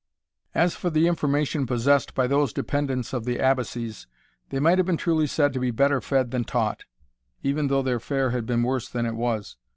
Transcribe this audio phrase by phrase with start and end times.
[0.55, 4.07] As for the information possessed by those dependents of the Abbacies,
[4.49, 6.85] they might have been truly said to be better fed than taught,
[7.43, 9.57] even though their fare had been worse than it was.